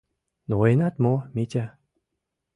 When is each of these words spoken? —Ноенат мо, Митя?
—Ноенат 0.49 0.95
мо, 1.03 1.13
Митя? 1.35 1.65